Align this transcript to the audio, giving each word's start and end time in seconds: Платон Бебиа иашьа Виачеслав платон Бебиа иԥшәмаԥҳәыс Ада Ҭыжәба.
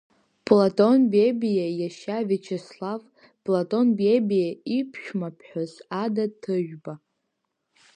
Платон 0.47 0.97
Бебиа 1.11 1.67
иашьа 1.79 2.17
Виачеслав 2.27 3.01
платон 3.45 3.87
Бебиа 3.97 4.51
иԥшәмаԥҳәыс 4.77 5.73
Ада 6.03 6.25
Ҭыжәба. 6.41 6.93